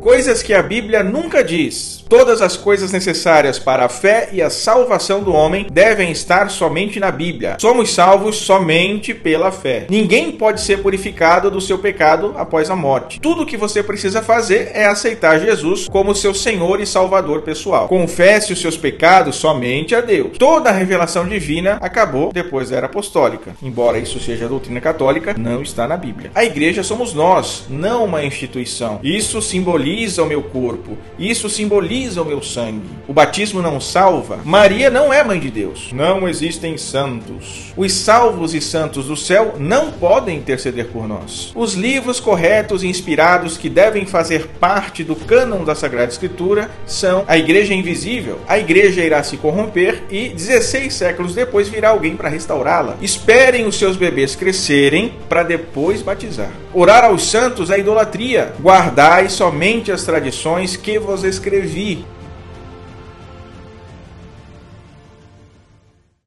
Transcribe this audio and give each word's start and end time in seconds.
Coisas 0.00 0.44
que 0.44 0.54
a 0.54 0.62
Bíblia 0.62 1.02
nunca 1.02 1.42
diz. 1.42 2.04
Todas 2.08 2.40
as 2.40 2.56
coisas 2.56 2.92
necessárias 2.92 3.58
para 3.58 3.84
a 3.84 3.88
fé 3.88 4.30
e 4.32 4.40
a 4.40 4.48
salvação 4.48 5.22
do 5.22 5.34
homem 5.34 5.66
devem 5.70 6.10
estar 6.10 6.48
somente 6.50 7.00
na 7.00 7.10
Bíblia. 7.10 7.56
Somos 7.60 7.92
salvos 7.92 8.36
somente 8.36 9.12
pela 9.12 9.50
fé. 9.50 9.86
Ninguém 9.90 10.32
pode 10.32 10.60
ser 10.60 10.78
purificado 10.78 11.50
do 11.50 11.60
seu 11.60 11.78
pecado 11.78 12.32
após 12.38 12.70
a 12.70 12.76
morte. 12.76 13.20
Tudo 13.20 13.42
o 13.42 13.46
que 13.46 13.56
você 13.56 13.82
precisa 13.82 14.22
fazer 14.22 14.70
é 14.72 14.86
aceitar 14.86 15.40
Jesus 15.40 15.88
como 15.88 16.14
seu 16.14 16.32
Senhor 16.32 16.80
e 16.80 16.86
Salvador 16.86 17.42
pessoal. 17.42 17.88
Confesse 17.88 18.52
os 18.52 18.60
seus 18.60 18.76
pecados 18.76 19.36
somente 19.36 19.94
a 19.94 20.00
Deus. 20.00 20.38
Toda 20.38 20.70
a 20.70 20.72
revelação 20.72 21.26
divina 21.26 21.76
acabou 21.82 22.32
depois 22.32 22.70
da 22.70 22.76
era 22.76 22.86
apostólica. 22.86 23.54
Embora 23.62 23.98
isso 23.98 24.20
seja 24.20 24.48
doutrina 24.48 24.80
católica, 24.80 25.34
não 25.36 25.60
está 25.60 25.86
na 25.86 25.96
Bíblia. 25.96 26.30
A 26.34 26.44
igreja 26.44 26.82
somos 26.84 27.12
nós, 27.12 27.64
não 27.68 28.04
uma 28.04 28.24
instituição. 28.24 29.00
Isso 29.02 29.42
simboliza 29.42 29.87
o 30.18 30.26
meu 30.26 30.42
corpo. 30.42 30.96
Isso 31.18 31.48
simboliza 31.48 31.78
simboliza 31.78 32.22
o 32.22 32.24
meu 32.24 32.42
sangue. 32.42 32.88
O 33.06 33.12
batismo 33.12 33.62
não 33.62 33.80
salva. 33.80 34.40
Maria 34.44 34.90
não 34.90 35.12
é 35.12 35.22
mãe 35.22 35.38
de 35.38 35.50
Deus. 35.50 35.92
Não 35.92 36.28
existem 36.28 36.76
santos. 36.76 37.72
Os 37.76 37.92
salvos 37.92 38.54
e 38.54 38.60
santos 38.60 39.06
do 39.06 39.16
céu 39.16 39.54
não 39.58 39.92
podem 39.92 40.38
interceder 40.38 40.86
por 40.88 41.06
nós. 41.06 41.52
Os 41.54 41.74
livros 41.74 42.20
corretos 42.20 42.82
e 42.82 42.88
inspirados 42.88 43.56
que 43.56 43.68
devem 43.68 44.04
fazer 44.06 44.48
parte 44.60 45.04
do 45.04 45.14
cânon 45.14 45.64
da 45.64 45.74
Sagrada 45.74 46.10
Escritura 46.10 46.70
são 46.86 47.24
a 47.28 47.38
Igreja 47.38 47.74
Invisível. 47.74 48.40
A 48.48 48.58
igreja 48.58 49.04
irá 49.04 49.22
se 49.22 49.36
corromper 49.36 50.02
e 50.10 50.28
16 50.28 50.92
séculos 50.92 51.34
depois 51.34 51.68
virá 51.68 51.90
alguém 51.90 52.16
para 52.16 52.28
restaurá-la. 52.28 52.96
Esperem 53.00 53.66
os 53.66 53.78
seus 53.78 53.96
bebês 53.96 54.34
crescerem 54.34 55.12
para 55.28 55.42
depois 55.42 56.02
batizar. 56.02 56.50
Orar 56.74 57.04
aos 57.04 57.26
santos 57.30 57.70
é 57.70 57.78
idolatria. 57.78 58.52
Guardai 58.60 59.28
somente 59.28 59.77
as 59.92 60.02
tradições 60.02 60.76
que 60.76 60.98
vos 60.98 61.22
escrevi 61.24 62.04